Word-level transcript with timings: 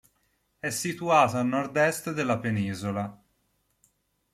È 0.57 0.71
situato 0.71 1.37
a 1.37 1.43
nord-est 1.43 2.11
della 2.11 2.39
penisola. 2.39 3.23